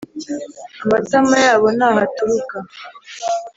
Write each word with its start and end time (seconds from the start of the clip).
Amatama 0.87 1.35
yabo 1.45 1.67
ni 1.77 1.83
aho 1.87 1.97
aturuka 2.05 2.57